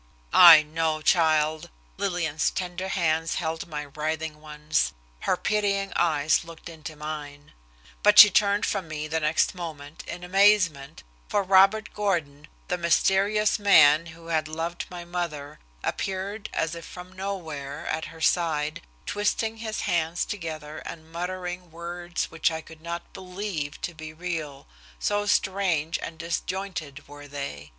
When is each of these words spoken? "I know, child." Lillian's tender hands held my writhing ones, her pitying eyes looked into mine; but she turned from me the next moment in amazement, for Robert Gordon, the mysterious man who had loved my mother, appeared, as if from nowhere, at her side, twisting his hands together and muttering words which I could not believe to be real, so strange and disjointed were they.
"I 0.33 0.63
know, 0.63 1.03
child." 1.03 1.69
Lillian's 1.97 2.49
tender 2.49 2.87
hands 2.87 3.35
held 3.35 3.67
my 3.67 3.85
writhing 3.85 4.41
ones, 4.41 4.93
her 5.29 5.37
pitying 5.37 5.93
eyes 5.95 6.43
looked 6.43 6.69
into 6.69 6.95
mine; 6.95 7.51
but 8.01 8.17
she 8.17 8.31
turned 8.31 8.65
from 8.65 8.87
me 8.87 9.07
the 9.07 9.19
next 9.19 9.53
moment 9.53 10.03
in 10.07 10.23
amazement, 10.23 11.03
for 11.29 11.43
Robert 11.43 11.93
Gordon, 11.93 12.47
the 12.67 12.79
mysterious 12.79 13.59
man 13.59 14.07
who 14.07 14.29
had 14.29 14.47
loved 14.47 14.87
my 14.89 15.05
mother, 15.05 15.59
appeared, 15.83 16.49
as 16.51 16.73
if 16.73 16.83
from 16.83 17.13
nowhere, 17.13 17.85
at 17.85 18.05
her 18.05 18.21
side, 18.21 18.81
twisting 19.05 19.57
his 19.57 19.81
hands 19.81 20.25
together 20.25 20.79
and 20.79 21.11
muttering 21.11 21.69
words 21.69 22.31
which 22.31 22.49
I 22.49 22.61
could 22.61 22.81
not 22.81 23.13
believe 23.13 23.79
to 23.81 23.93
be 23.93 24.13
real, 24.13 24.65
so 24.97 25.27
strange 25.27 25.99
and 26.01 26.17
disjointed 26.17 27.07
were 27.07 27.27
they. 27.27 27.69